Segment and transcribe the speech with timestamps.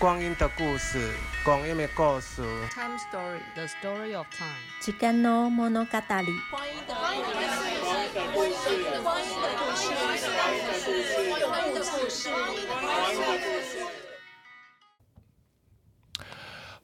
[0.00, 1.12] 光阴的故事，
[1.44, 2.42] 光阴的故事。
[2.74, 4.48] Time story, the story of time。
[4.80, 5.76] 时间の物语。
[6.50, 7.68] 光阴的故事，
[8.32, 9.92] 光阴的故事，光阴的故事，
[11.44, 13.59] 光阴的故事，光阴的故事。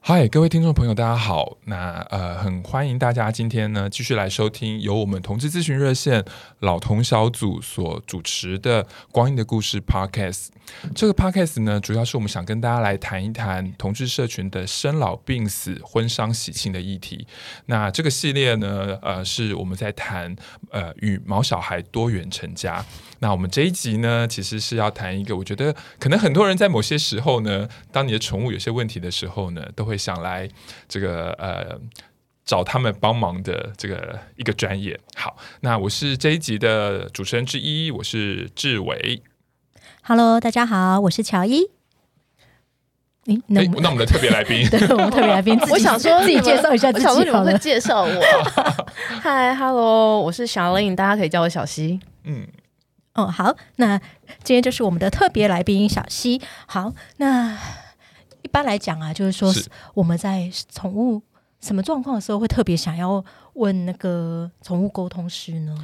[0.07, 1.57] 嗨，各位听众朋友，大家好。
[1.65, 6.23] 那呃，很欢迎大家今天呢继续来收听由我们同志咨询热线
[6.59, 8.81] 老同小组所主持的
[9.11, 10.47] 《光阴的故事》Podcast。
[10.95, 17.27] 这个 Podcast 呢，主要是我们想跟大家来谈一谈同志社群的生老病死、婚丧喜庆的议题。
[17.65, 20.33] 那这个系列呢，呃，是我们在谈
[20.71, 22.85] 呃与毛小孩多元成家。
[23.19, 29.97] 那我们这一集呢，其实是要谈一个，我觉得可能很多人在某些时候呢，当你的宠物有些问题的时候呢，都会。
[29.97, 30.47] 想来
[30.87, 31.77] 这个呃
[32.45, 34.97] 找他们帮忙的这个一个专业。
[35.15, 39.23] 好，那我是这一集的主持人之一，我是志伟。
[40.03, 41.63] Hello，大家好，我是乔伊。
[43.25, 48.21] 诶，那我们，那我们的特别来宾， 对，我们特别来宾， 我想说自己介绍一下自己，我想说你们会介绍我。
[49.19, 51.99] 嗨，Hello，我是小林，大家可以叫我小溪。
[52.23, 52.47] 嗯，
[53.17, 53.99] 哦，好，那
[54.45, 56.41] 今天就是我们的特别来宾小溪。
[56.65, 57.57] 好，那。
[58.43, 59.53] 一般来讲啊，就是说
[59.93, 61.21] 我们在宠物
[61.59, 63.21] 什么状况的时候，会特别想要
[63.55, 65.75] 问那个宠物沟通师呢？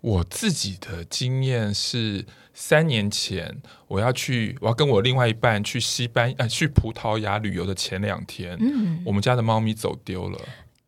[0.00, 10.38] 我自己的经验是，三年前我要去，我要跟我另外一半去西班，呃，去葡萄牙旅游的前两天，嗯，我们家的猫咪走丢了。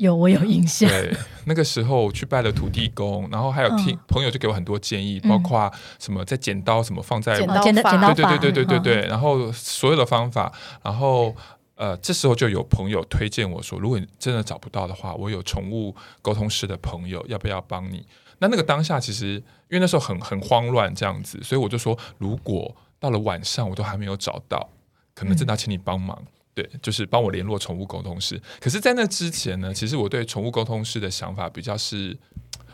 [0.00, 0.88] 有，我有印象。
[0.88, 10.50] 对，那个时候我去拜了土地公，然后还有听、嗯、朋友就给我很多建议，包括什么在剪刀什么放在剪刀剪刀对对对对对对对，然后所有的方法，
[10.82, 11.36] 然后
[11.74, 18.06] 呃，这时候就有朋友推荐我说，如果你真的找不到的话，我有宠物沟通师的朋友，要不要帮你？
[18.38, 24.66] 那那个当下其实因为那时候很很慌乱这样子，所以我就说，如果到了晚上我都还没有找到，
[25.14, 26.18] 可能真的要请你帮忙。
[26.22, 28.40] 嗯对，就是帮我联络宠物沟通师。
[28.60, 32.18] 可是，在那之前呢，其实我对宠物沟通师的想法比较是，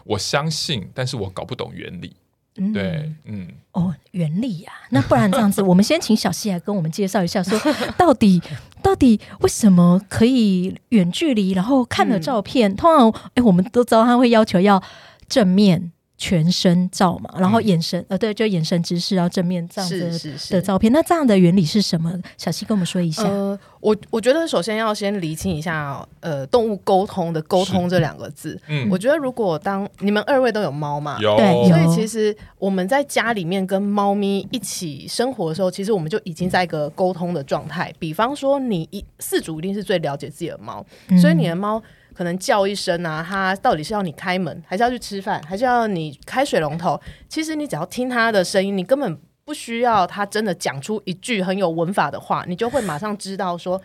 [0.04, 2.16] 我相信，但是我搞不懂原理。
[2.58, 7.60] 嗯、对，嗯，哦，原理呀、啊，那不然这样子，我们先请小西来跟我们介绍一下，说
[7.98, 8.40] 到底，
[8.82, 14.82] 到底为什么可以远距离，然后看了照片，嗯、通常，哎，我们都知道他会要求要
[15.28, 15.92] 正面。
[16.18, 20.90] 全身照嘛，然后眼神、嗯、呃，对，就眼神直视，然后正面这样子的照片。
[20.92, 22.10] 那这样的原理是什么？
[22.38, 23.22] 小溪跟我们说一下。
[23.24, 28.58] 呃，我我觉得首先要先厘清一下，呃，动物沟通的沟通这两个字。
[28.66, 37.92] 嗯，我觉得如果当你们二位都有猫嘛，有，对，所以其实我们在家里面跟猫咪一起生活的时候，其实我们就已经在一个沟通的状态。
[37.98, 41.82] 比方说，你一四主一定是最了解自己的猫，嗯、所以你的猫。
[42.16, 46.98] 可能叫一声啊，它到底是要你开门，还是要去吃饭，还是要你开水龙头？
[47.28, 53.78] 其实你只要听它的声音，你根本不需要它真的讲出一句很有文法的话，你就会马上知道说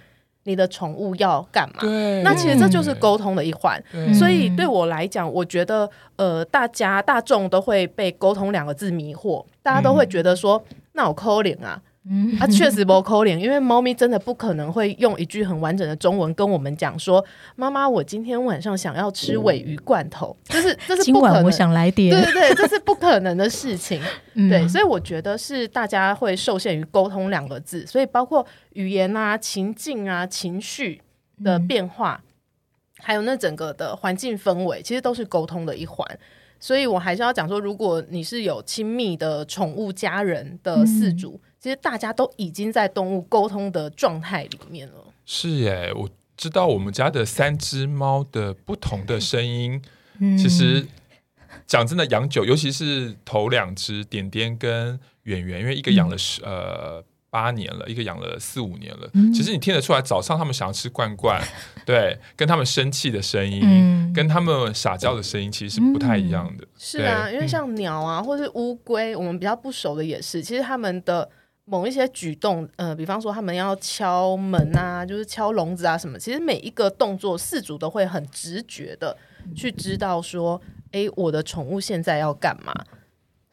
[0.46, 1.82] 你的宠物要干嘛。
[1.82, 3.84] 对，那其实这就是沟通的一环。
[4.14, 11.82] 所以对我来讲，我觉得呃，大家大众都会被“沟通”两个字迷惑，大家都会觉得说，嗯、那我抠脸啊。
[12.10, 17.24] 嗯，它确实不抠脸，因为猫咪真的不可能会用一句很完整的中文跟我们讲说
[17.56, 22.12] ：“妈妈，我今天晚上想要吃尾鱼罐头。”这是这是不可能，今晚我想来点。
[22.12, 24.02] 对对对，这是不可能的事情。
[24.50, 31.00] 对，所以我觉得是大家会受限于“沟通”两个字，所以包括语言啊、情境啊、情绪
[31.44, 32.24] 的变化，
[32.98, 36.08] 还有那整个的环境氛围，其实都是沟通的一环。
[36.60, 41.40] 所以我还是要讲说，如果你是有亲密的宠物家人的饲主。
[41.62, 44.96] 其实大家都已经在动物沟通的状态里面了。
[45.28, 49.80] 是耶，我知道我们家的三只猫的不同的声音。
[50.20, 50.88] 嗯、其实
[51.68, 59.08] 讲真的，养久，尤其是头两只点点跟圆圆，因为一个养了十、嗯、呃八年了，一个养了四五年了。
[59.14, 61.40] 嗯、其实你听得出来，早上他们想要吃罐罐，
[61.86, 66.64] 对，跟他们生气的声音，嗯、跟他们撒娇的声音，其实是不太一样的。
[66.64, 71.30] 嗯、是啊，因为像鸟啊，或是乌龟，我们比较不熟的也是，其实他们的。
[71.72, 79.16] 某一些举动，呃，比方说他们要敲门啊，就是敲笼子啊什么，其实每一个动作，饲主都会很直觉的
[79.56, 80.62] 去知道说，
[80.92, 82.74] 哎，我的宠物现在要干嘛。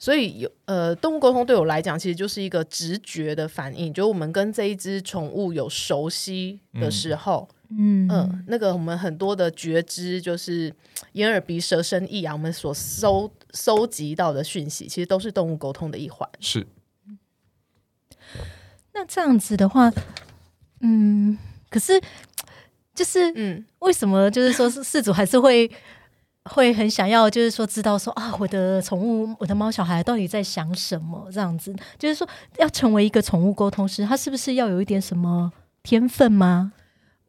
[0.01, 10.75] 所以有呃，动物沟通对我来讲，其实就是一个直觉的反应，就我们跟这一只宠物有熟悉的时候，嗯嗯、呃，那个我们很多的觉知，就是
[11.13, 16.29] 眼耳鼻舌身意啊，我们所收收集到的讯息，其实都是动物沟通的一环。
[16.41, 16.67] 是。
[18.99, 19.93] 那这样子的话，
[20.81, 21.39] 嗯，
[21.71, 22.01] 可是
[22.93, 25.71] 就是，嗯，为什么就是说，是事主还是会
[26.47, 31.29] 会很想要，就是说知道说啊，我的宠物，我的猫小孩到底在想什么？
[31.33, 35.53] 这样子，就是说要成为一个宠物沟通师，他是不是要有一点什么
[35.85, 36.73] 天分吗？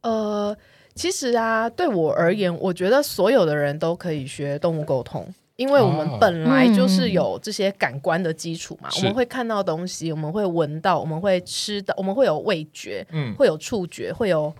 [0.01, 0.57] 呃，
[0.95, 14.53] 其实啊，对我而言，我觉得所有的人都可以学动物沟通，因为我们本来就是有这些感官的基础嘛，哦、我们会看到东西，我们会闻到，我们会吃到，我们会有味觉，嗯，会有触觉，会有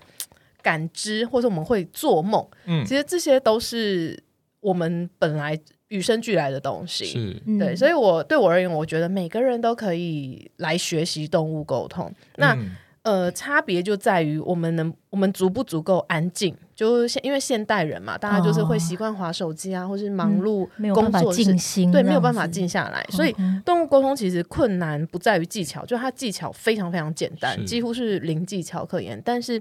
[0.62, 4.22] 感知，或者我们会做梦，嗯，其实这些都是
[4.60, 5.57] 我们本来
[5.88, 7.42] 与生俱来的东西，是。
[7.57, 12.54] 对，所以我对我而言，我觉得每个人都可以来学习动物沟通，那。
[12.56, 12.75] 嗯
[13.09, 16.56] 呃，差别就在于我们能，我们足不足够安静？
[16.75, 23.03] 就现因为现代人嘛，大家就是会习惯划手机啊，或是忙碌工作静心，对，没有办法静下来。
[23.09, 23.35] 所以
[23.65, 29.19] 动物沟通其实困难不在于技巧，就它技巧非常非常简单，几乎是零技巧可言。
[29.25, 29.59] 但是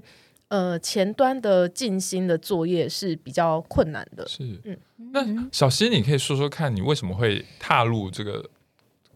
[0.49, 4.27] 呃，前端的静心的作业是比较困难的。
[4.27, 4.77] 是，嗯，
[5.11, 8.47] 那小溪，你可以说说看你为什么会踏入这个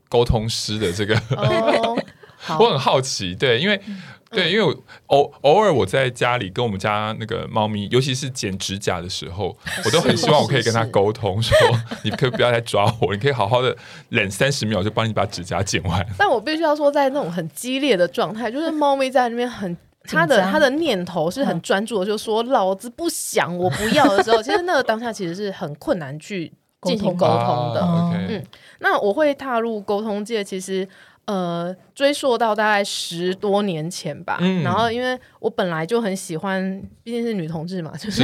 [0.09, 1.15] 沟通师的这个？
[1.37, 1.95] 哦
[2.59, 4.01] 我很好奇，对，因为、嗯、
[4.33, 4.75] 对，因为我
[5.07, 11.55] 偶偶尔我在家里跟我们家那个猫咪，尤其是剪指甲的时候，我都很希望我可以跟它沟通，说
[12.03, 13.75] 你可以不要再抓我，你可以好好的
[14.09, 16.05] 忍三十秒，就帮你把指甲剪完。
[16.17, 26.51] 但我必须要说，在那种很激烈的状态，就是 猫咪在那边很它的它的念头是很专注的，就说老子不想，我不要的时候， 其实那个当下其实是很困难去
[26.81, 27.81] 进行沟通的。
[27.81, 28.43] 啊 okay、嗯，
[28.79, 30.87] 那我会踏入沟通界，其实。
[31.25, 36.61] 呃，追溯到大概十多年前吧，嗯、然后因为我本来就很喜欢，
[37.01, 38.23] 毕竟是女同志嘛，就是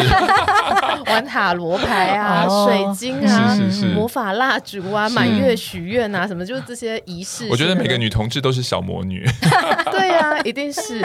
[1.07, 7.47] 玩塔罗牌啊、哦、水晶啊、是是是魔法蜡烛啊、满月许愿啊，什么就是这些仪式。
[7.49, 9.25] 我觉得每个女同志都是小魔女。
[9.91, 10.99] 对呀、啊，一定是。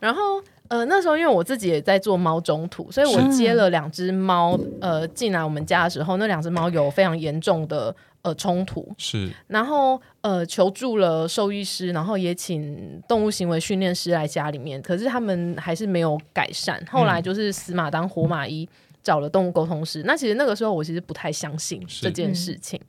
[0.00, 7.94] 然后呃，那时候因为我自己也在做猫中途，所以我接了两只猫呃进来我们家的时候，那两只猫有非常严重的。
[8.26, 16.84] 呃，冲突是，然后呃，求助了兽医师，然后也请动物行为训练师来家里面，可是他们还是没有改善。
[16.90, 18.68] 后来就是死马当活马医，
[19.00, 20.02] 找了动物沟通师。
[20.04, 22.80] 那其实那个时候我其实不太相信这件事情，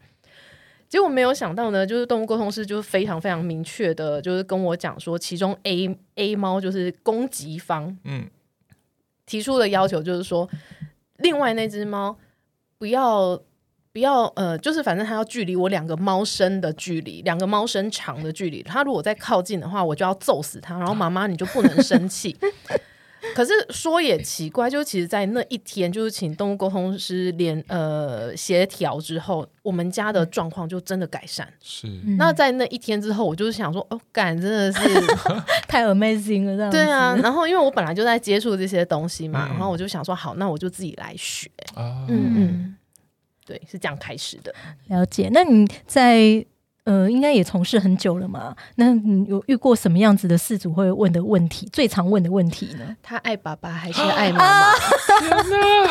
[0.89, 8.28] 结果没有想到呢，就是动物沟通师就是非常非常明确的，就是跟我讲说，其中 A A 猫就是攻击方，嗯，
[9.28, 10.50] 提出的要求就是说，
[11.18, 12.18] 另外那只猫
[12.80, 13.40] 不要。
[13.97, 18.61] 不要呃，就是反正它要距离我两个猫身的距离，两个猫身长的距离。
[18.61, 20.77] 它如果再靠近的话，我就要揍死它。
[20.77, 22.38] 然后妈妈你就不能生气。
[23.33, 31.51] 可是说也奇怪，就是其实，在那一天，就是请动物沟通师联呃协调之后，我们家的状况就真的改善。
[31.59, 31.88] 是。
[32.19, 34.79] 那在那一天之后，我就是想说，哦，感真的是
[35.67, 36.69] 太 amazing 了，这样。
[36.71, 37.15] 对啊。
[37.23, 41.49] 然后因为我本来就在接触这些东西嘛，嗯、然后我就想说，好，那我就自己来学。
[41.73, 42.75] 啊、嗯嗯。
[43.47, 44.53] 对，是这样开始的。
[44.89, 45.29] 了解。
[45.31, 46.45] 那你在
[46.83, 48.55] 呃，应该也从事很久了嘛？
[48.75, 51.67] 那你有遇过什么样子的事主会问的问题？
[51.71, 52.95] 最常问的问题呢？
[53.01, 54.73] 他爱爸爸还是爱妈妈？
[55.19, 55.89] 天哪，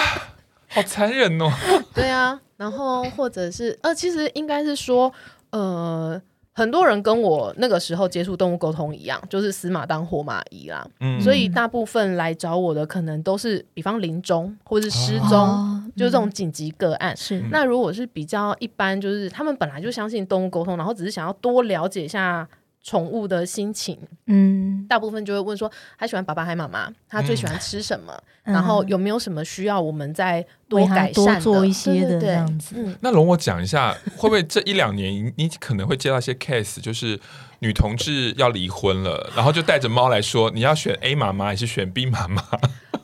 [0.69, 1.51] 好残忍哦！
[1.95, 5.13] 对啊，然后或者是呃，其实应该是说
[5.51, 6.21] 呃。
[6.57, 10.89] 很多人跟我那个时候接触动物沟通一样，就是死马当活马医啦。
[11.01, 17.15] 嗯，所以大部分来找我的可能都是，比方临终或是失踪，哦、就这种紧急个案。
[17.15, 22.49] 是、嗯，那如果是比较一般，就是他们本来就相信动物沟通，然后只是想要多了解一下。
[22.87, 25.69] 宠物的心情，嗯，大部分就会问说，
[25.99, 26.89] 他喜欢爸爸还是妈妈？
[27.09, 28.17] 他最喜欢吃什么？
[28.45, 31.41] 嗯、然后有没有什么需要我们再多改善的？
[31.41, 32.77] 做一些的这样子。
[32.79, 37.19] 嗯，那容我讲一下，会不会这一两年 你可能会接到一些 case，就是
[37.59, 42.41] 女同志要离婚了，然后就带着猫来说，你要选 A 妈妈还是选 B 妈妈？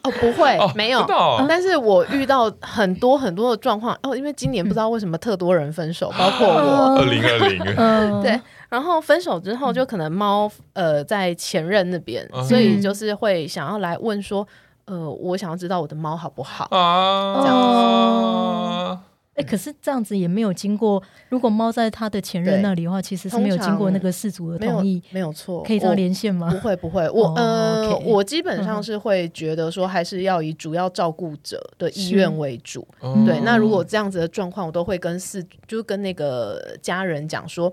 [0.05, 1.01] 哦，不会，哦、没有。
[1.03, 6.97] 哦、但是我遇到很多很多的状况哦，因为今年不知道为什么特多人分手， 包括我。
[6.99, 7.59] 二零二零，
[8.23, 8.41] 对。
[8.69, 14.47] 然后分手之后，就可能猫呃在前任那边，嗯、所以就是会想要来问说，
[14.87, 17.41] 呃，我想要知道我的猫好不好啊？
[17.43, 19.12] 这样子。
[19.35, 26.51] 哎，可是这样子也没有经过，如果猫在他的前任那里的话，其实是没有经过那个事主的同意，没有错，可以做连线吗？
[26.51, 32.87] 不会不会，我呃，我基本上是会觉得说，还是要以主要照顾者的意愿为主。
[33.27, 37.73] 对，那如果这样子的状况，我都会跟饲，就是跟那个家人讲说。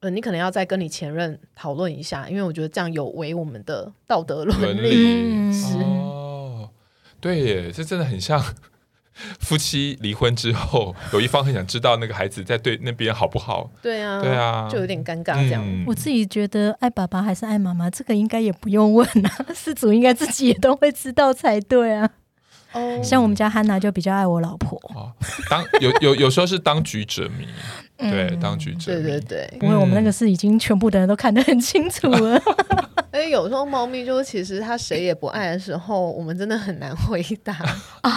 [0.00, 5.50] 呃，你可能要再跟你前任讨论一下，因为我觉得这样有违我们的道德伦理。
[5.50, 6.68] 是哦，
[7.18, 8.38] 对耶，这真的很像
[9.40, 13.70] 夫妻离婚之后，有一方很想知道那个孩子在对那边好不好。
[13.82, 15.62] 对啊，对啊，就有点尴尬这样。
[15.64, 22.10] 嗯、我自己觉得爱爸爸还是爱妈妈，这个应该也不用问啊， 失主应该自己也都会知道才对啊。
[22.76, 24.78] 哦，像我们家汉娜就比较爱我老婆。
[24.94, 25.10] 哦，
[25.50, 27.46] 当有有有时候是当局者迷，
[27.96, 29.48] 对，嗯当局者对迷，对对。
[29.50, 32.40] 对，因为我们那个是已经全部的人都看得很清楚了。
[33.12, 37.54] 而且有时候猫咪就是其实它谁也不爱的时候，我们真的很难回答
[38.02, 38.12] 啊。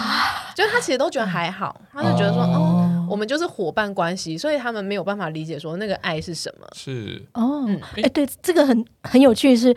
[0.54, 6.68] 就是它其实都觉得还好，它就觉得说哦，哦我们就是伙伴关系，所以他们没有办法理解说那个爱是什么。
[6.76, 9.74] 是哦，哎、嗯对，这个很很有趣是。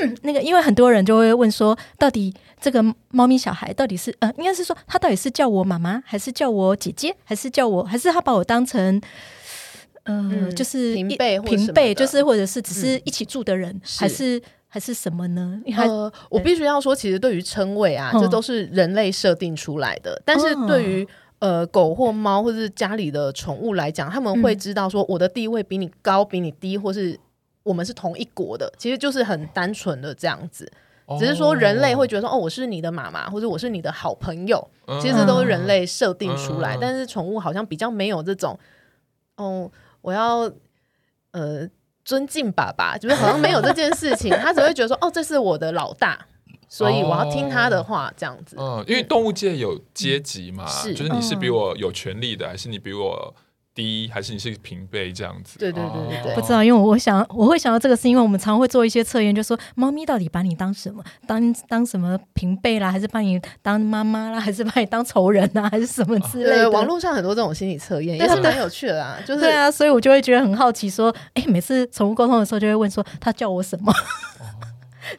[0.22, 9.00] 那个，因为很多人就会问说，到底这个猫咪小孩到底是呃，应该是说他到底是叫我妈妈，还是叫我姐姐，还是叫我，还是他把我当成
[10.04, 15.60] 呃，嗯就是平辈或平辈，就是或者是只是一起住的人，嗯还是还是什么呢？
[15.74, 18.20] 还呃，我必须要说，其实对于称谓啊，嗯。
[18.20, 20.20] 这都是人类设定出来的。
[20.24, 21.06] 但是对于
[21.40, 27.18] 呃狗或猫或者是家里的宠物来讲，他们会知道说我的地位比你高，比你低，或是
[27.62, 30.70] 我们是同一国的，其实就是很单纯的这样子。
[31.18, 36.76] 只是说人类会觉得说哦，我是你的妈妈，或者我是你的好朋友，哦其实都是人类设定出来。
[36.76, 38.58] 嗯但是宠物好像比较没有这种，
[39.36, 40.50] 哦，我要
[41.32, 41.68] 呃
[42.04, 44.30] 尊敬爸爸，就是好像没有这件事情。
[44.40, 46.26] 他只会觉得说哦，这是我的老大，
[46.68, 48.56] 所以我要听他的话，这样子。
[48.58, 53.34] 嗯，因为动物界有阶级嘛，是就是你是比我有权利的，还是你比我
[53.74, 55.58] 低，还是你是平辈这样子？
[55.58, 61.02] 对对对对对哦不知道，因为我想我会想到这个，是因为我们常会做一些测验，就说猫咪到底把你当什么？
[61.26, 66.70] 当当什么平辈啦，还是把你当妈妈啦，还是把你当仇人啊，还是什么之类对，的？
[66.70, 69.18] 网络上很多这种心理测验也是蛮有趣的啦。
[69.26, 73.92] 就是对啊，所以我就会觉得很好奇，说，哎，每次宠物沟通的时候，就会问说它叫我什么？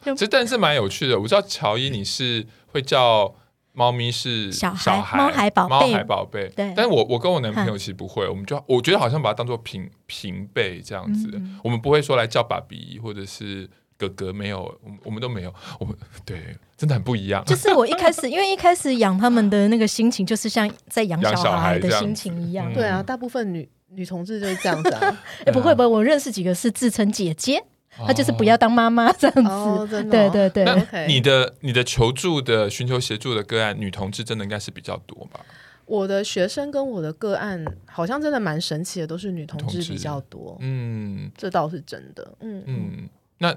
[0.02, 1.20] 其实但是蛮有趣的。
[1.20, 3.32] 我知道乔伊你是会叫
[3.74, 6.48] 猫咪是小孩孩、猫孩宝贝猫孩宝贝。
[6.56, 17.44] 对但是我我跟我男朋友其实不会，我们就我觉得好像把它当做平平辈这样子，嗯我们不会说来叫爸比或者是哥哥，没有，我们我们都没有，我们对真的很不一样。
[17.44, 22.72] 就是我一开始， 因为一开始养他们的那个心情，就是像在养养小小孩的心情一样。
[22.72, 25.22] 嗯对啊，大部分女女同志就是这样子啊。
[25.46, 27.64] 哎，不会不会，我认识几个是自称姐姐，
[27.98, 29.96] 她就是不要当妈妈这样哦，子。
[29.96, 30.06] 哦。
[30.10, 35.40] 对对对，那 OK 你的你的求助的寻求协助的个案，女同志真的应该是比较多吧？
[35.86, 42.36] 我的学生跟我的个案好像真的蛮神奇的，都是女同志比较多，嗯这倒是真的。
[42.40, 42.90] 嗯嗯。
[42.96, 43.08] 嗯，
[43.38, 43.54] 那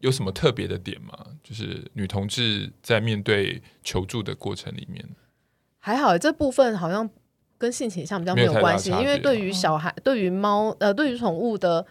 [0.00, 1.16] 有什么特别的点吗？
[1.42, 5.04] 就是女同志在面对求助的过程里面，
[5.78, 7.08] 还好欸，这部分好像
[7.56, 11.84] 跟性倾向比较没有关系，因为对于小孩、对于猫、呃，对于宠物的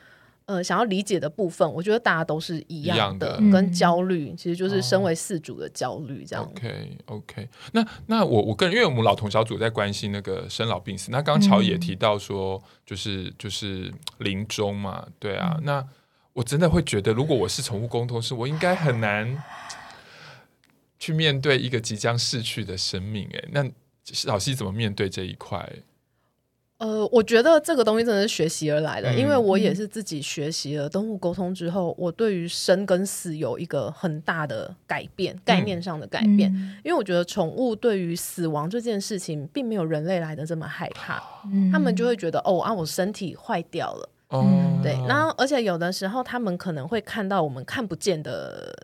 [0.47, 6.43] 呃想要理解的部分，我觉得大家都是一样的，一样的跟嗯焦虑其实就是身为饲主的焦虑这样。
[6.43, 15.85] OK OK，那那我我个人，因为我们老同小组在关心那个生老病死，那刚刚乔也提到说，就是就是临终嘛，对啊，那
[16.33, 19.43] 我真的会觉得，如果我是宠物沟通师，我应该很难
[20.97, 23.27] 去面对一个即将逝去的生命。
[23.33, 23.69] 哎，那
[24.25, 25.69] 老师怎么面对这一块？
[26.79, 36.53] 呃，我觉得这个东西真的是学习而来的，嗯因为我也是自己学习了动物沟通之后，我对于生跟死有一个很大的改变，概念上的改变。
[36.53, 44.09] 嗯因为我觉得宠物对于死亡这件事情，并没有人类来的这么害怕，嗯他们就会觉得哦啊，我身体坏掉了。
[44.29, 44.45] 哦，
[44.83, 48.77] 对，然后而且有的时候他们可能会看到我们看不见的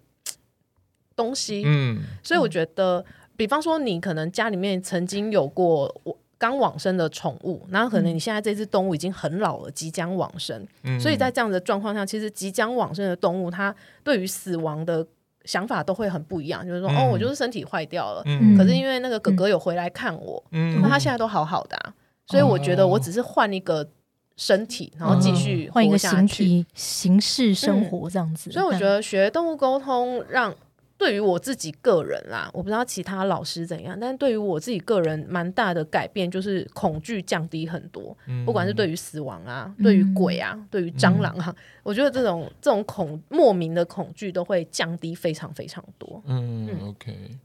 [1.16, 11.00] 东西，嗯所以我觉得，比方说你可能家里面曾经有过我刚往生的宠物，然后可能你现在这只动物已经很老了，即将往生，嗯。
[11.00, 13.74] 所以在这样的状况下，其实即将往生的动物，它
[14.04, 15.08] 对于死亡的
[15.46, 16.98] 想法都会很不一样，就是说，嗯。
[16.98, 18.58] 哦，我就是身体坏掉了，嗯。
[18.58, 20.82] 可是因为那个哥哥有回来看我，嗯。
[20.82, 21.94] 那他现在都好好的、啊，
[22.28, 23.88] 所以我觉得我只是换一个
[24.36, 25.98] 身体，然后继续换一个。
[25.98, 28.52] 形体形式生活这样子。
[28.52, 30.54] 所以我觉得学动物沟通，让
[30.98, 38.16] 对于我自己个人啦，我不知道其他老师怎样，但是对于我自己个人蛮大的改变，就是恐惧降低很多。
[38.28, 46.22] 嗯不管是对于死亡啊，对于鬼啊，对于蟑螂啊，我觉得这种这种恐莫名的恐惧都会降低非常非常多。
[46.26, 47.38] 嗯嗯，OK，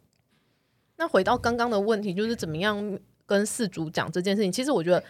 [0.96, 4.52] 那回到刚刚的问题，就是怎么样跟四主讲这件事情？
[4.52, 5.02] 其实我觉得，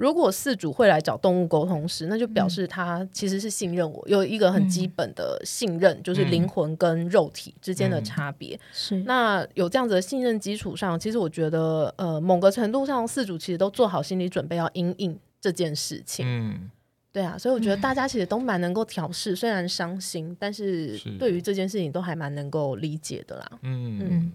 [0.00, 8.58] 如果饲主会来找动物沟通师，那就表示他其实是信任我，有一个很基本的信任，就是灵魂跟肉体之间的差别。
[8.72, 8.96] 是。
[9.00, 16.24] 那有这样子的信任基础上，其实我觉得，呃，某个程度上，饲主其实都做好心理准备要因应这件事情。
[16.26, 16.70] 嗯。
[17.12, 21.10] 对啊，所以我觉得大家其实都蛮能够调试，虽然伤心，但是是。
[21.18, 23.50] 对于这件事情都还蛮能够理解的啦。
[23.62, 24.32] 嗯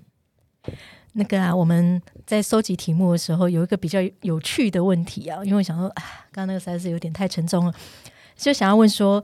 [1.13, 7.73] 那个啊，我们在收集题目的时候，有一个比较有趣的问题啊，因为我想说，啊，刚刚那个实在是有点太沉重了，
[8.35, 9.23] 就想要问说，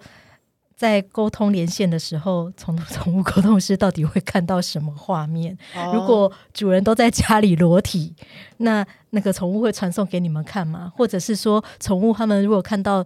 [0.75, 5.57] 在沟通连线的时候，宠 宠物沟通师到底会看到什么画面？
[5.75, 8.15] 哦如果主人都在家里裸体，
[8.57, 10.91] 那那个宠物会传送给你们看吗？
[10.95, 13.05] 或者是说，宠物他们如果看到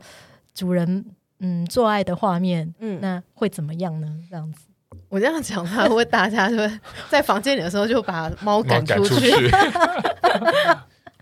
[0.54, 1.04] 主人
[1.39, 4.15] 嗯做爱的画面，嗯那会怎么样呢？
[4.30, 4.68] 这样子。
[5.15, 6.69] 我这样讲的话，会大家就会
[7.07, 9.31] 在房间里的时候就把猫赶赶出去？
[9.31, 9.50] 出去，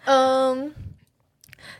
[0.05, 0.73] 嗯，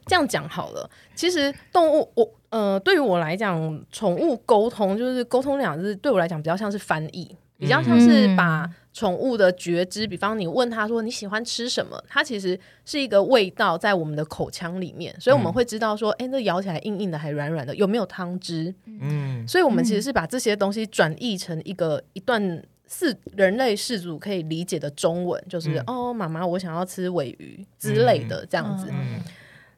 [0.05, 0.87] 这样讲好了。
[1.15, 18.75] 其实动物，我呃，对于我来讲，宠物沟通就是沟通两字，对我来讲比较像是翻译，比较像是把宠物的觉知，比方你问他说你喜欢吃什么，它其实是一个味道在我们的口腔里面，所以我们会知道说，哎、嗯，那咬起来硬硬的还软软的，有没有汤汁？
[18.85, 28.87] 嗯，所以我们其实是把这些东西转译成一个一段是人类氏族可以理解的中文，就是、嗯、哦，妈妈，我想要吃尾鱼之类的这样子。
[28.91, 29.21] 嗯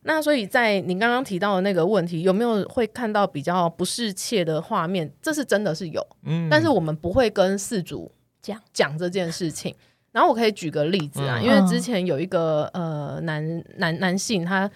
[0.08, 5.12] 那所以在您刚刚提到的那个问题，有没有会看到比较不适切的画面？
[5.22, 9.76] 这是真的是有，嗯但是我们不会跟饲主讲讲这件事情。
[10.12, 14.70] 然后我可以举个例子啊，嗯因为之前有一个呃男男男性他。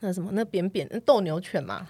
[0.00, 1.86] 那什么，那扁扁的斗牛犬嘛，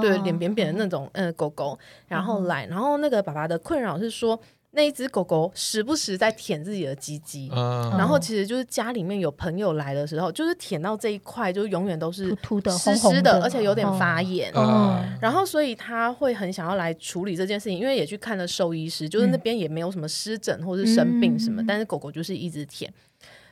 [0.00, 4.40] 对，脸扁扁的那种呃狗狗，然后来，然后那个爸爸的困扰是说，
[4.74, 7.90] 那一只狗狗时不时在舔自己的鸡鸡，嗯。
[7.98, 14.50] 然后其实就是家里面有朋友来的时候，就是舔到这一块，就永远都是秃秃的、湿红红湿的，而且有点发炎。
[14.54, 15.18] 哦嗯。
[15.20, 21.66] 然后，所以他会很想要来处理这件事情，因为也去看了兽医师，就是那边也没有什么湿疹或是生病什么，嗯。
[21.66, 22.90] 但是狗狗就是一直舔，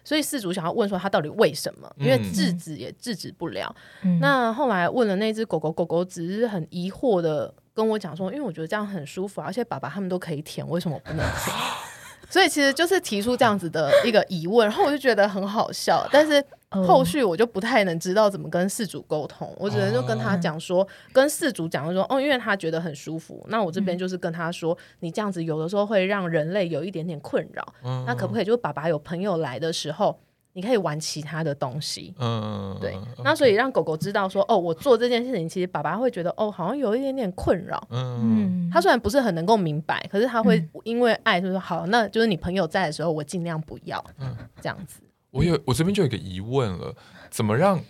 [0.03, 1.95] 所以饲主想要问说他到底为什么？
[1.99, 3.77] 因为制止也制止不了。
[4.03, 4.19] 嗯。
[4.21, 11.57] 那后来问了那只狗狗，狗狗只是很疑惑的跟我讲说，因为我觉得这样很舒服啊，而且爸爸他们都可以舔，为什么我不能舔？
[12.29, 16.35] 所以其实就是提出这样子的一个疑问，然后我就觉得很好笑，但是
[16.71, 30.17] 哦后续我就不太能知道怎么跟事主沟通，我只能就跟他讲说，跟事主讲说，哦，因为他觉得很舒服，那我这边就是跟他说，你这样子有的时候会让人类有一点点困扰，嗯那可不可以就是爸爸有朋友来的时候，
[30.53, 32.15] 你可以玩其他的东西。
[32.19, 37.83] 嗯，对，那所以让狗狗知道说，哦，我做这件事情，其实爸爸会觉得，哦，好像有一点点困扰。
[37.91, 45.01] 嗯嗯，他虽然不是很能够明白，可是他会因为爱，就是说好，那就是你朋友在的时候，我尽量不要，嗯这样子。
[45.31, 46.95] 我有我这边就有一个疑问了，
[47.31, 47.81] 怎么让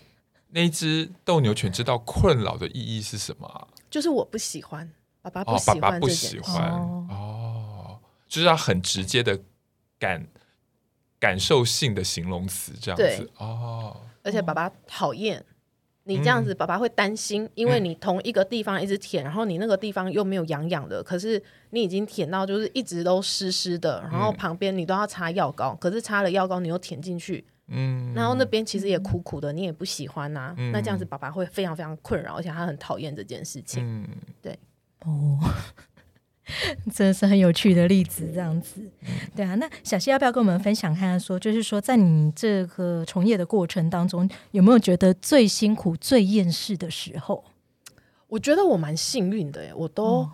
[0.48, 3.66] 那只斗牛犬知道困扰的意义是什么啊？
[3.88, 4.86] 就是我不喜欢，
[5.22, 6.08] 爸爸不哦，喜欢爸爸不。
[6.08, 9.38] 喜欢哦哦，就是要很直接的
[9.98, 10.26] 感
[11.20, 13.30] 感受性的形容词这样子。
[13.36, 15.44] 哦，而且爸爸讨厌
[16.04, 30.72] 你这样子，爸爸会担心，因为你同一个地方一直舔，然后你那个地方又没有痒痒的，可是你已经舔到就是一直都湿湿的，然后旁边你都要擦药膏，可是擦了药膏你又舔进去，嗯，然后那边其实也苦苦的，你也不喜欢呐、嗯。
[30.72, 33.84] 那这样子爸爸会非常非常困扰，而且他很讨厌这件事情。
[33.84, 34.56] 嗯。
[35.02, 35.38] 哦，
[36.92, 38.80] 真的是很有趣的例子，这样子。
[39.34, 47.44] 对啊，那小溪要不要跟我们分享看看说，就是说在你这个从业的过程当中，有没有觉得最辛苦、最厌世的时候？
[48.28, 50.30] 我觉得我蛮幸运的耶，我都、哦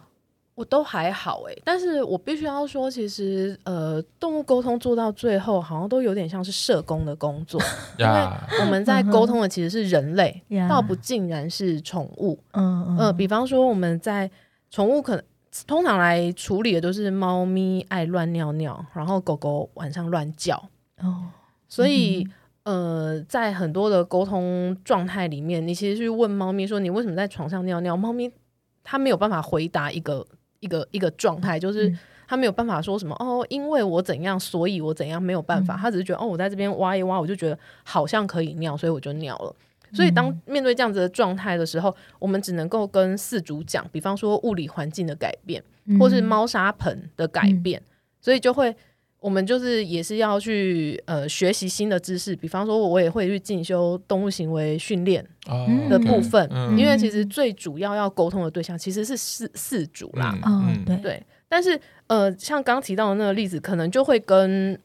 [0.57, 7.61] 我都还好哎，但是我必须要说，其实呃，动物沟通做到最后，好像都有点像是社工的工作，
[8.01, 8.29] 因为，
[8.63, 12.39] 我们在沟通的其实是人类，呀倒不尽然是宠物。
[12.53, 14.31] 嗯嗯呃，比方说我们在
[14.71, 15.23] 宠物可能
[15.65, 20.57] 通常来处理的都是猫咪爱乱尿尿，然后狗狗晚上乱叫，
[20.99, 21.27] 哦，
[21.69, 22.27] 所以。
[22.67, 28.29] 呃，在很多的沟通状态里面，你其实去问猫咪说你为什么在床上尿尿，猫咪
[28.83, 30.27] 它没有办法回答一个
[30.59, 31.99] 一个一个状态，就是嗯。
[32.27, 35.79] 它没有办法说什么哦，因为我怎样，所以我怎样，没有办法，嗯。
[35.81, 39.55] 它只是觉得哦，我在这边挖一挖，我就觉得好像可以尿，所以我就尿了。
[39.97, 47.83] 所以当面对这样子的状态的时候，我们只能够跟饲主讲，比方说物理环境的改变，嗯或是猫砂盆的改变，
[48.21, 48.77] 所以就会。
[49.19, 56.79] 我们就是也是要去呃学习新的知识，比方说我也会去进修动物行为训练哦的部分，嗯。
[56.79, 60.39] 因为其实最主要要沟通的对象其实是饲饲主啦。
[60.43, 60.97] 哦嗯，对。
[60.99, 64.79] 对，但是呃，像刚刚提到的那个例子，可能就会跟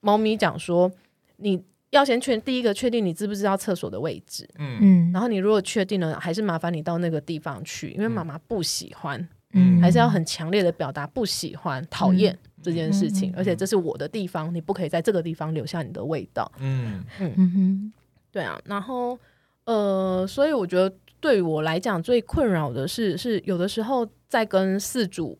[0.00, 0.90] 猫咪讲说，
[1.36, 4.78] 你要先确第一个确定你知不知道厕所的位置，嗯。
[4.80, 9.80] 嗯，然后你如果确定了，还是麻烦你到那个地方去，因为妈妈不喜欢，嗯。
[9.80, 13.34] 还是要很强烈的表达不喜欢、讨厌这件事情，嗯。
[13.36, 16.50] 而且这是我的地方，你不可以在这个地方留下你的味道。
[16.58, 17.04] 嗯。
[17.18, 17.92] 嗯哼。
[18.32, 19.18] 对啊，然后
[19.64, 25.36] 呃，所以我觉得对我来讲最困扰的是，是有的时候在跟四主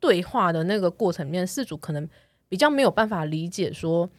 [0.00, 2.08] 对话的那个过程里面，四主可能
[2.48, 4.10] 比较没有办法理解说，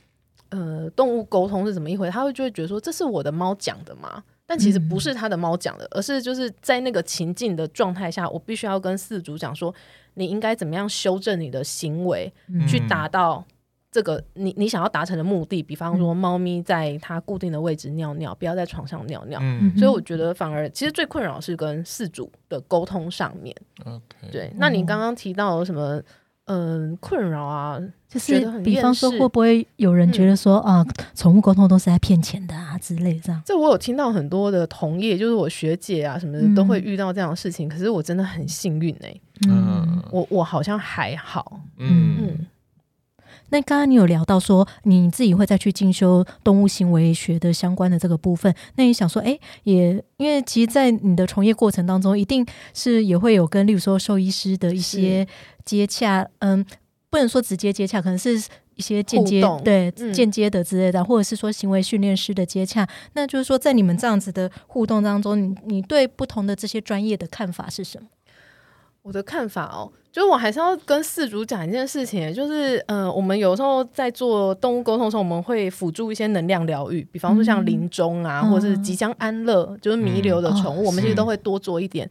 [0.50, 4.24] 呃，动物沟通是怎么一回事，他会就会觉得说，这是我的猫讲的吗？
[4.48, 9.72] 但其实不是他的猫讲的，而是就是在那个情境的状态下，我必须要跟饲主讲说，
[10.16, 13.46] 你应该怎么样修正你的行为，嗯去达到
[13.92, 15.62] 这个你你想要达成的目的。
[15.62, 19.40] 比方说，猫咪在它固定的位置尿尿，不要在床上尿尿。
[19.44, 23.56] 嗯所以我觉得反而其实最困扰是跟饲主的沟通上面。
[23.86, 26.02] ，OK，对，那你刚刚提到什么？
[26.52, 30.84] 嗯，困扰啊，就是比方说，会不会有人觉得说、啊，
[31.14, 33.40] 宠物沟通都是在骗钱的啊之类这样？
[33.46, 37.70] 这我有听到很多的同业，就是我学姐啊什么的，嗯都会遇到这样的事情。
[37.70, 39.16] 可是我真的很幸运哎、
[39.48, 40.02] 嗯。
[40.12, 41.62] 我我好像还好。
[41.78, 42.18] 嗯。
[42.20, 42.48] 嗯，
[43.52, 55.28] 那刚刚你有聊到说你自己会再去进修动物行为学的相关的这个部分，那你想说，哎，也因为其实，在你的从业过程当中，一定是也会有跟，例如说兽医师的一些
[55.66, 56.66] 接洽，嗯，
[57.10, 58.42] 不能说直接接洽，可能是
[58.76, 62.88] 一些间接对嗯间接的之类的，或者是说行为训练师的接洽。
[63.14, 68.08] 那就是说，在你们这样子的互动当中，你你对不同的这些专业的看法是什么？
[69.02, 82.10] 我的看法哦，就是我还是要跟饲主讲一件事情，就是呃，我们有时候在做动物沟通的时候，我们会辅助一些能量疗愈，比方说像临终啊，嗯或者是即将安乐，就是弥留的宠物，嗯我们其实都会多做一点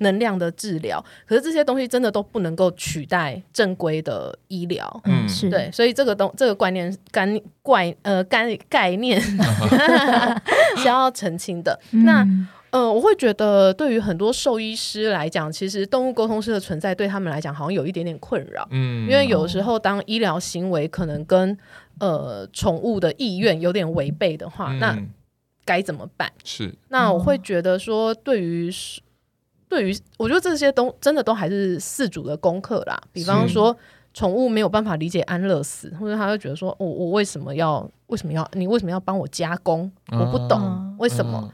[0.00, 1.04] 能量的治疗。
[1.26, 5.00] 可是这些东西真的都不能够取代正规的医疗。
[5.04, 5.28] 嗯嗯。
[5.28, 5.50] 是。
[5.50, 7.26] 对，所以这个东这个观念概
[7.62, 9.20] 怪呃干概念
[10.78, 11.78] 是要澄清的。
[11.90, 21.56] 那嗯呃，我会觉得对于很多兽医师来讲，其实动物沟通师的存在对他们来讲好像有一点点困扰，嗯因为有时候当医疗行为可能跟
[21.98, 25.08] 呃宠物的意愿有点违背的话，那嗯
[25.64, 26.30] 该怎么办？
[26.44, 28.70] 是那我会觉得说，对于
[29.68, 33.00] 对于我觉得这些都真的都还是饲主的功课啦。
[33.12, 33.76] 比方说，
[34.12, 39.90] 宠物没有办法理解安乐死，或者他会觉得说，我、我为什么要为什么要你为什么要帮我加工？
[40.12, 41.40] 我不懂、嗯为什么。
[41.44, 41.52] 嗯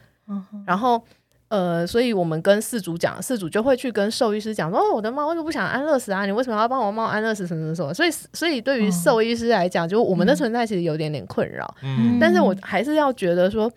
[0.66, 1.02] 然后，
[1.48, 6.24] 呃，所以我们跟饲主讲，饲主就会去跟兽医师讲说：“哦，我的猫为什么不想安乐死啊？
[6.26, 7.46] 你为什么要帮我猫安乐死？
[7.46, 11.72] 什么什么什么？”所以，所以对于兽医师来讲，就我们的存在其实有点点困扰。
[11.82, 13.70] 嗯但是我还是要觉得说，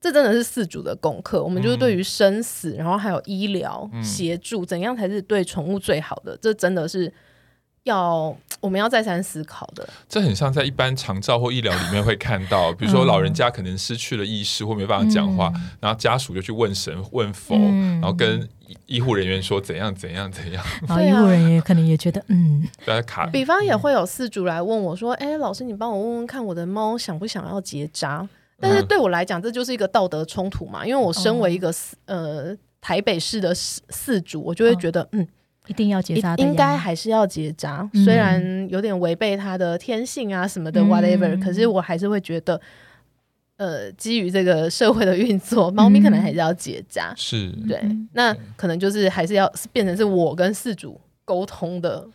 [0.00, 1.42] 这真的是饲主的功课。
[1.42, 6.38] 我们就是对于生死，然后还有医疗嗯协助，怎样才是对宠物最好的？
[6.40, 7.12] 这真的是
[7.88, 9.88] 要 我们要再三思考的。
[10.08, 18.48] 这很像在一般长照或医疗里面会看到， 比如说老人家可能失去了意识或没办法讲话，然后家属就去问神问佛，嗯然后跟
[18.86, 23.26] 医护人员说怎样怎样怎样，然后 医护人员可能也觉得，嗯，大家卡。
[23.26, 28.28] 比方也会有饲主来问我说：“哎、老师，你帮我问问看，我的猫想不想要结扎？”
[28.60, 30.84] 但是对我来讲，这就是一个道德冲突嘛。
[30.84, 31.72] 因为我身为一个、
[32.06, 35.26] 呃台北市的饲饲主，我就会觉得，嗯，
[35.68, 38.04] 一定要结扎的，应该还是要结扎，嗯。
[38.04, 42.60] 虽然有点违背它的天性啊什么的嗯，whatever，、可是我还是会觉得，
[43.56, 47.12] 呃，基于这个社会的运作， 猫咪可能还是要结扎。
[47.16, 52.06] 是，对嗯，那可能就是还是要变成是我跟饲主沟通的，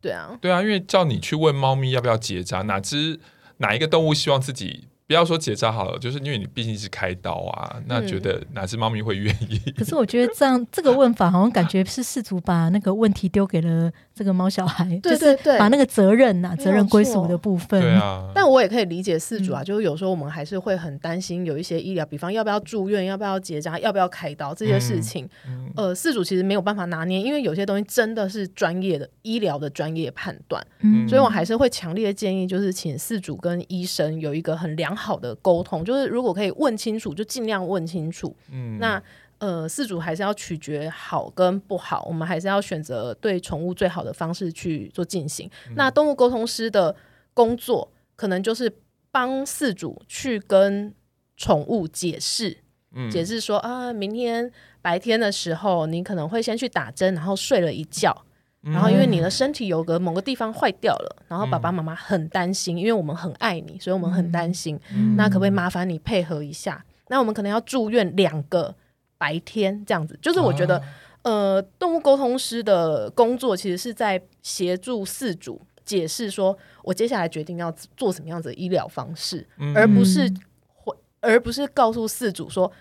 [0.00, 0.38] 对啊。
[0.40, 3.18] 对啊，因为叫你去问猫咪要不要结扎，哪只
[3.58, 9.58] 哪一个动物希望自己不要说结扎好了，就是因为你毕竟是开刀啊，那觉得哪只猫咪会愿意？
[9.72, 17.80] 可是我觉得这样这个问法好像感觉是试图把那个问题丢给了这个猫小孩，对就是对对把那个责任呐、责任归属的部分。
[17.80, 25.28] 对啊，但我也可以理解事主啊，嗯就是有时候我们还是会很担心有一些医疗，比方要不要住院、要不要结扎、要不要开刀这些事情。
[25.46, 38.34] 嗯呃，事主其实没有办法拿捏，因为有些东西真的是专业的医疗的专业判断，嗯所以我还是会强烈建议，就是请事主跟医生有一个很良好的沟通，就是如果可以问清楚，就尽量问清楚。
[38.50, 39.02] 嗯那
[39.42, 45.50] 呃，饲主还是要取决好跟不好，我们还是要选择对宠物最好的方式去做进行。
[45.68, 46.94] 嗯那动物沟通师的
[47.34, 48.72] 工作，可能就是
[49.10, 50.94] 帮饲主去跟
[51.36, 52.56] 宠物解释，
[52.94, 54.48] 嗯解释说啊，明天
[54.80, 58.16] 白天的时候，你可能会先去打针，然后睡了一觉，
[58.62, 64.78] 嗯然后因为你的身体有个某个地方坏掉了，然后爸爸妈妈很担心，因为我们很爱你，所以我们很担心。
[64.94, 66.84] 嗯那可不可以麻烦你配合一下？
[67.08, 68.72] 那我们可能要住院两个
[69.22, 70.82] 白天这样子，就是我觉得，
[71.22, 80.28] 呃，动物沟通师的工作其实是在协助饲主解释说，我接下来决定要做什么样子的医疗方式，嗯而不是，
[81.20, 82.72] 而不是告诉饲主说。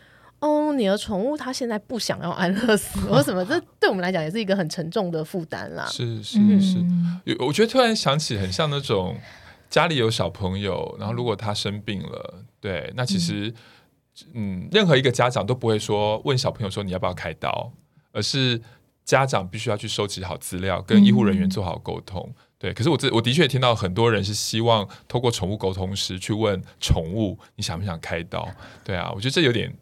[0.43, 5.85] 哦，你的宠物它现在不想要安乐死 或什么，这对我们来讲也是一个很沉重的负担啦。
[5.85, 6.83] 是是嗯是，
[7.25, 9.15] 有我觉得突然想起很像那种
[9.69, 13.53] 家里有小朋友，然后如果他生病了，对，那其实
[14.33, 17.71] 嗯任何一个家长都不会说问小朋友说你要不要开刀，
[18.11, 18.61] 而是
[19.03, 22.33] 家长必须要去收集好资料，跟医护人员做好沟通。
[22.57, 28.47] 对，可是我这我的确也听到很多人是希望透过宠物沟通师去问宠物你想不想开刀。
[28.83, 29.73] 对啊，我觉得这有点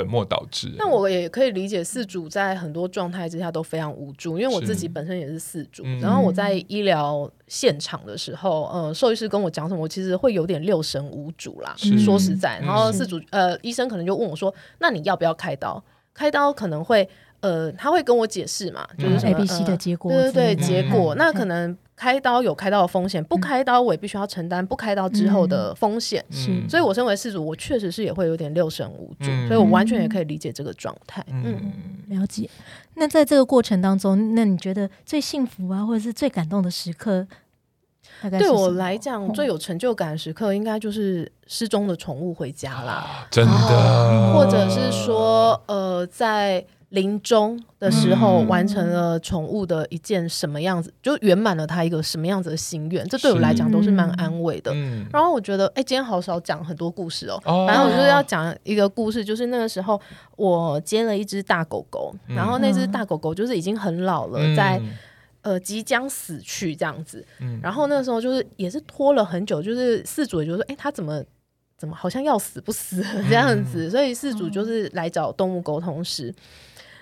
[0.00, 0.72] 本末倒置。
[0.78, 11.74] 那我也可以理解四主在很多状态之下都非常无助，因为我自己本身也是四主，嗯、然后我在医疗现场的时候，呃，兽医师跟我讲什么，我其实会有点六神无主啦。
[11.98, 15.84] 说实在，然后四主呃医生可能就问我说：“那你要不要开刀？
[16.14, 17.06] 开刀可能会
[17.40, 26.24] 呃他会跟我解释嘛，就是 A B C 的结果，对对对，嗯、结果、嗯、那可能。”开刀有开刀的风险，不开刀我也必须要承担不开刀之后的风险。
[26.30, 31.22] 是、嗯，所以我身为事主，我确实是也会有点六神无主，嗯、所以我完全也可以理解这个状态。
[31.28, 31.60] 嗯，
[32.08, 32.48] 嗯了解。
[32.94, 37.26] 那在这个过程当中，那你觉得最幸福啊，或者是最感动的时刻，
[38.22, 43.28] 大概对我来讲最有成就感的时刻，应该就是失踪的宠物回家啦。
[43.30, 46.64] 真的，或者是说，呃，在。
[46.90, 54.72] 临终的时候，完成了宠物的一件什么样子，嗯、就圆满了他一个什么样子的心愿，这对我来讲都是蛮安慰的。
[54.74, 57.40] 嗯、然后我觉得，哎、欸，今天好少讲很多故事哦。
[57.44, 60.00] 哦反正我就是要讲一个故事，就是那个时候
[60.36, 64.82] 我接了一只大狗狗，嗯、然后那只大狗狗就是已经很老了，嗯、在
[65.42, 67.24] 呃即将死去这样子。
[67.38, 71.22] 嗯、然后那个时候就是也是拖了很久，就是饲主也就说，哎、欸，他怎么
[71.78, 76.34] 怎么好像要死不死这样子，嗯、所以饲主就是来找动物沟通师。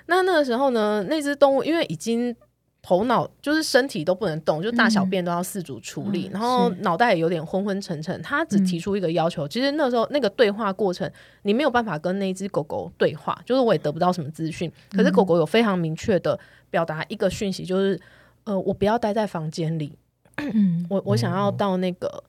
[0.08, 2.34] 那那个时候呢，那只动物因为已经
[2.80, 8.22] 头脑就是身体都不能动，就大小便都要四主处理，嗯、然后脑袋也有点昏昏沉沉。
[8.22, 11.10] 他只提出一个要求，嗯、其实那时候那个对话过程，
[11.42, 14.72] 你没有办法跟那只狗狗对话，就是我也得不到什么资讯。
[14.92, 16.38] 可是狗狗有非常明确的
[16.70, 18.00] 表达一个讯息，就是
[18.44, 19.92] 呃，我不要待在房间里，
[20.36, 22.24] 嗯、我我想要到那个，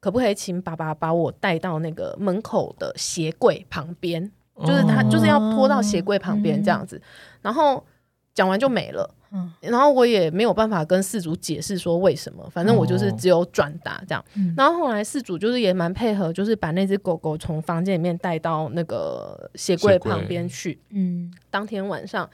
[0.00, 4.32] 可不可以请爸爸把我带到那个门口的鞋柜旁边？
[4.66, 7.00] 就是他就是要拖到鞋柜旁边这样子，
[7.42, 7.84] 然后
[8.34, 9.14] 讲完就没了。
[9.32, 14.24] 嗯然后我也没有办法跟事主解释说为什么，反正我就是只有转达这样。
[14.56, 20.80] 然后后来事主就是也蛮配合，就是把那只狗狗从房间里面带到那个鞋柜旁边去。
[20.88, 22.28] 嗯，当天晚上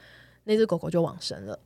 [0.45, 1.59] 那只狗狗就往生了。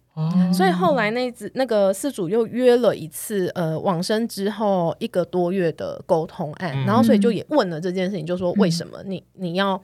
[0.53, 6.77] 所以后来那只那个事主又约了一次，呃，往生之后一个多月的沟通案。
[6.83, 9.81] 然后所以就也问了这件事情，就说为什么你你要。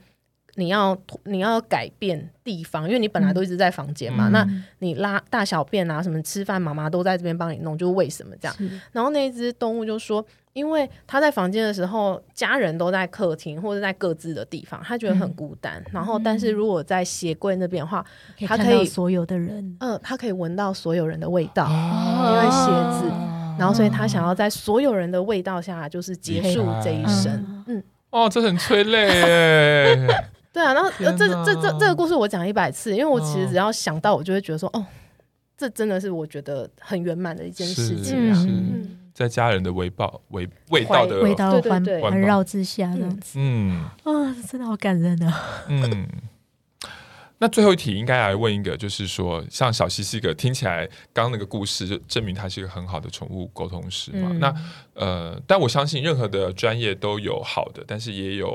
[0.58, 4.28] 你要你要改变地方，因为你本来都一直在房间嘛。
[4.30, 4.48] 嗯、那
[4.80, 8.56] 你拉大小便啊，什么吃饭，妈妈都在这边帮你弄，就是为什么这样？
[8.91, 15.80] 然后那只动物就说，因为他在房间的时候，家人都在客厅或者在各自的地方，他觉得很孤单。
[15.86, 18.04] 嗯、然后，但是如果在鞋柜那边的话，
[18.39, 23.13] 嗯、他可以所有的人，嗯、呃，他可以闻到所有人的味道，哦、因为鞋子。
[23.60, 27.34] 然后，所以他想要在所有人的味道下，就是结束这一生。
[27.67, 30.30] 嗯，嗯哦，这很催泪耶。
[30.58, 34.84] 对啊，然后呃，这这这这个故事我讲一百次，因为我其实只要想到，我就会觉得说，哦，
[35.56, 38.43] 这真的是我觉得很圆满的一件事情啊。
[39.13, 46.08] 在家人的围抱、围味道的味道环环绕之下，这样子，嗯，啊，真的好感人啊，嗯。
[47.39, 54.30] 那最后一题应该来问一个，就是说，像小西是一个听起来刚刚那个故事就证明他是一个很好的宠物沟通师嘛？
[54.32, 54.56] 嗯、那
[54.95, 58.50] 呃，但我相信任何的专业都有好的，但是也有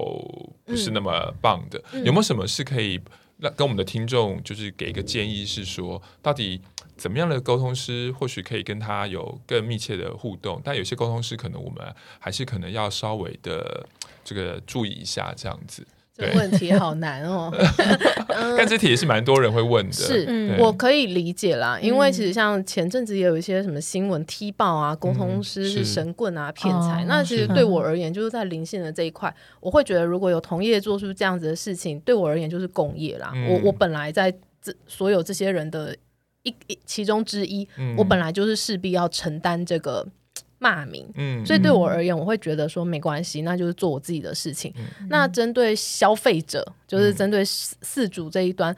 [0.64, 1.80] 不是那么棒的。
[1.92, 3.00] 嗯、有没有什么是可以
[3.36, 6.60] 那跟我们的听众就是给一个建议，是说到底
[6.96, 10.60] 怎么样的沟通师或许可以跟他有更密切的互动？
[10.64, 13.86] 但有些沟通师可能我们还是可能要稍微的
[14.24, 15.86] 这个注意一下，这样子。
[16.14, 17.50] 这个问题好难哦，
[18.56, 19.92] 但这题也是蛮多人会问的。
[19.92, 27.04] 是，对我可以理解啦，因为其实像前阵子也有一些什么新闻踢爆啊，沟通师是神棍啊、骗财。
[27.08, 33.32] 那其实对我而言，就是在灵性的这一块，我会觉得如果有同业做出这样子的事情，对我而言就是共业啦。
[33.48, 35.96] 我我本来在这所有这些人的
[36.42, 40.06] 一一其中之一，我本来就是势必要承担这个。
[40.62, 44.72] 骂名，嗯，所以对我而言，我会觉得说没关系，那就是做我自己的事情。
[44.78, 48.74] 嗯、那针对消费者，就是针对四主这一端。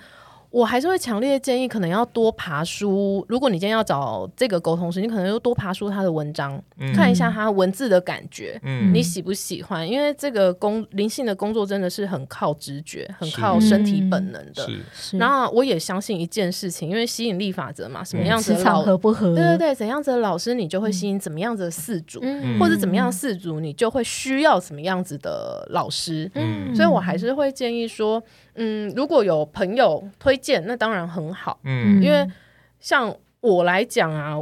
[0.54, 3.26] 我还是会强烈建议，可能要多爬书。
[3.28, 9.86] 如果你今天要找这个沟通师，你可能要多爬书他的文章，嗯、看一下他文字的感觉，嗯、你喜不喜欢？
[9.86, 14.64] 因为这个工灵性的工作真的是很靠直觉，很靠身体本能的。
[14.94, 19.34] 是，然后我也相信一件事情，因为吸引力法则嘛，什么样子的老合不合？
[19.34, 26.30] 对对对，怎样子的老师，你就会吸引怎么样子的四组，嗯、或者怎么样四组，你就会需要什么样子的老师。
[26.36, 28.22] 嗯，所以我还是会建议说。
[28.56, 31.58] 嗯，如果有朋友推荐，那当然很好。
[31.64, 32.30] 嗯，因为
[32.78, 34.34] 像我来讲啊，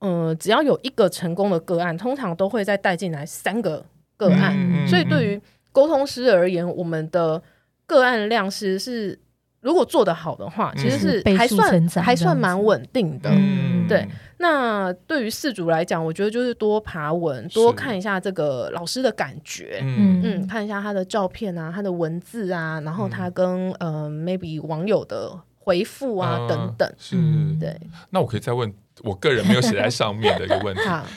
[0.00, 3.84] 嗯、呃，只要有一个成功的个案，通常都会再带进来三个
[4.16, 4.54] 个案。
[4.54, 5.40] 嗯、所以对于
[5.72, 7.42] 沟通师而言，我们的
[7.86, 9.18] 个案量是是。
[9.66, 13.28] 如果做得好的话，其实是嗯还算还算蛮稳定的。
[13.32, 14.06] 嗯，对
[14.38, 19.80] 那对于事主来讲，我觉得就是多爬文，多看一下这个老师的感觉。
[19.82, 26.88] 嗯嗯，看一下他的照片啊，他的文字啊，然后他跟、呃 maybe 网友的回复啊、啊等等。
[26.96, 27.16] 是。
[27.18, 27.76] 嗯对，
[28.10, 30.76] 那我可以再问我个人没有写在上面的一个问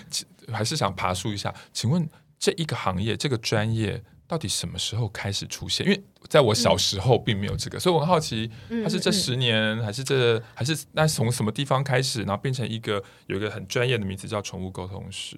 [0.09, 2.09] 题， 还是想爬树一下，请问
[2.39, 5.83] 这一个行业这个专业到底什么时候开始出现？
[5.87, 15.35] 因为在我小时候并没有这个，所以我很好奇，嗯它是这十年，还是这还是那从什么地方开始，然后变成一个有一个很专业的名字叫宠物沟通师？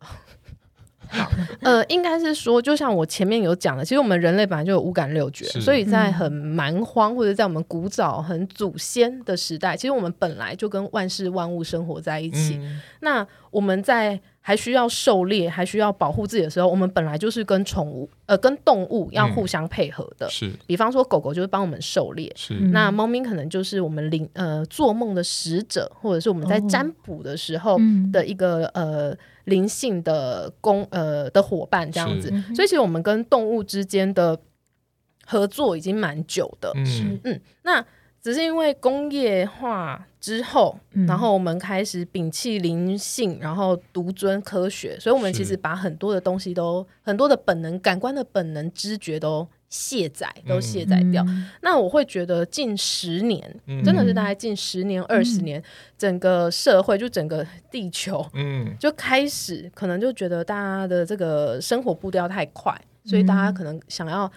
[1.60, 12.56] 呃，应该是说，就像我前面有讲的，其实我们人类本来就有五感六觉，所以在很蛮荒或者在我们古早很祖先的时代，其实我们本来就跟万事万物生活在一起。
[12.60, 20.28] 嗯那我们在还需要狩猎、还需要保护自己的时候，我们本来就是跟宠物呃跟动物要互相配合的。
[20.28, 20.52] 是。
[20.66, 22.30] 比方说，狗狗就是帮我们狩猎。
[22.72, 26.66] 那猫咪可能就是我们灵呃做梦的使者，或者是我们在哦。
[26.68, 28.10] 占卜的时候嗯。
[28.12, 34.38] 的一个、呃灵性的公呃的伙伴这样子所以其实我们跟动物之间的
[35.26, 36.72] 合作已经蛮久的。
[36.76, 37.20] 嗯。
[37.24, 37.84] 嗯，那
[38.22, 41.04] 只是因为工业化之后，嗯。
[41.06, 51.24] 然后我们开始摒弃灵性，然后独尊科学，所以我们其实把很多的东西都很多的本能、感官的本能、知觉都卸载，都卸载掉。
[51.26, 51.48] 嗯。
[51.62, 55.60] 那我会觉得近十年，嗯真的是大概近十年、二十年，
[55.98, 58.76] 整个社会就整个地球嗯。
[58.78, 64.30] 就开始可能就觉得大家的这个生活步调太快，所以大家可能想要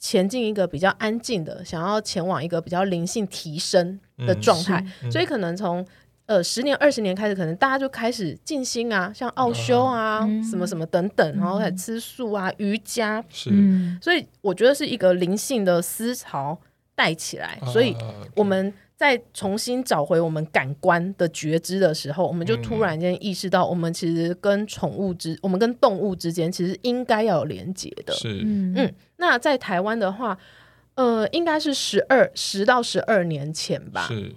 [0.00, 5.86] 前进一个比较安静的，想要前往一个比较灵性提升的状态，嗯所以可能从
[6.24, 10.42] 呃十年、二十年开始，可能大家就开始静心啊，像奥修啊，嗯。
[10.42, 13.98] 什么什么等等，然后开始吃素啊、瑜伽，是，嗯。
[14.00, 16.58] 所以我觉得是一个灵性的思潮
[16.94, 28.12] 带起来，所以啊我们在重新找回我们感官的觉知的时候，我们就突然间意识到，我们其实跟宠物之，我们跟动物之间其实应该要有连接的。
[28.12, 30.36] 是嗯嗯，那在台湾的话，
[30.96, 34.06] 呃，应该是十二十到十二年前吧。
[34.06, 34.34] 是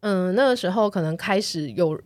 [0.00, 1.98] 嗯，那个时候可能开始有，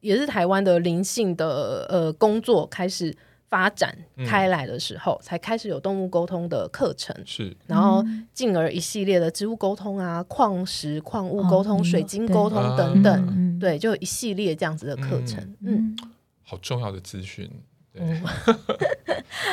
[0.00, 3.14] 也是台湾的灵性的呃工作开始
[3.48, 7.14] 发展开来的时候，才开始有动物沟通的课程。
[7.24, 7.56] 是。
[7.66, 13.58] 然后进而一系列的植物沟通啊、矿石、矿物沟通、哦水晶沟通啊等等，嗯。
[13.58, 15.96] 对，就一系列这样子的课程，嗯，嗯，
[16.42, 17.50] 好重要的资讯。
[17.92, 18.02] 对，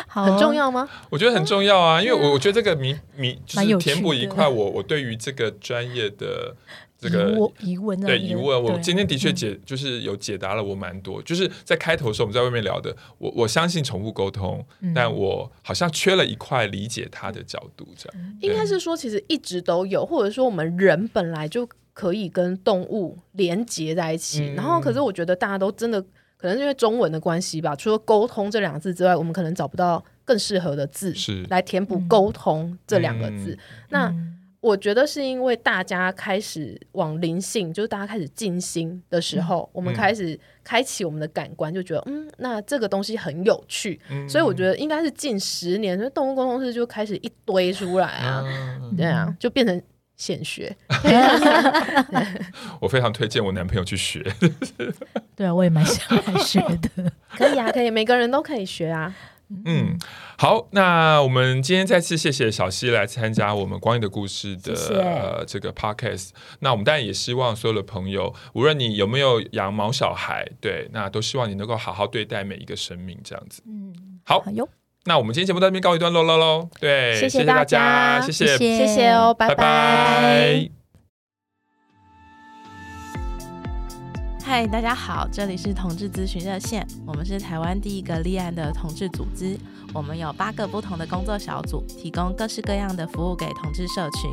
[0.08, 0.90] 好 很重要吗？
[1.10, 6.54] 我觉得很重要啊，因为我我觉得这个谜谜就是填补一块我我对于这个专业的
[7.10, 9.36] 这个疑问对疑问，我今天的确嗯。
[9.36, 14.94] 解就是有解答了我蛮多，就是在开头的时候我们在外面聊的，我我相信宠物沟通，嗯。
[14.94, 24.42] 但我好像缺了一块理解它的角度，这样应该是说，其实一直都有，或者说我们人本来就可以跟动物连接在一起。
[24.44, 24.56] 嗯。
[24.56, 26.02] 然后，可是我觉得大家都真的
[26.38, 31.44] 可能是因为中文的关系吧，除了沟通这两个字之外，我们可能找不到更适合的字是。
[31.50, 33.54] 来填补沟通这两个字。
[33.54, 33.60] 嗯。
[33.90, 48.42] 那嗯我觉得是因为大家开始往灵性，就是大家开始静心的时候，我们开始开启我们的感官，就觉得嗯，那这个东西很有趣，嗯所以我觉得应该是近十年，所以动物沟通师就开始一堆出来啊，
[48.82, 49.82] 嗯对啊，就变成
[50.16, 50.74] 显学。
[52.80, 54.26] 我非常推荐我男朋友去学。
[55.36, 57.12] 对啊，我也蛮想来学的。
[57.38, 59.14] 可以啊，可以，每个人都可以学啊。
[59.66, 59.98] 嗯，
[60.38, 66.30] 好，那我们今天再次谢谢小溪来参加我们光阴的故事的呃这个 podcast。
[66.60, 73.62] 那我们当然也希望所有的朋友，无论你有没有养毛小孩，对，那都希望你能够好好对待每一个生命，这样子。
[73.68, 73.94] 嗯，
[74.26, 74.52] 好，好，
[75.06, 76.70] 那我们今天节目到这边告一段落了喽。
[76.80, 80.83] 对，谢谢谢大大家谢谢，谢谢谢哦，拜拜拜。
[84.46, 89.58] 嗨，大家好，这里是同志咨询热线，我们是台湾第一个立案的同志组织，
[89.94, 94.30] 我们有八个不同的工作小组，提供各式各样的服务给同志社群。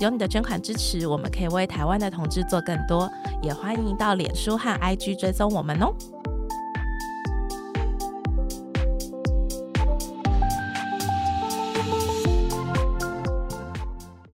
[0.00, 3.08] 有你的捐款支持，我们可以为台湾的同志做更多，
[3.42, 5.94] 也欢迎到脸书和 IG 追踪我们哦。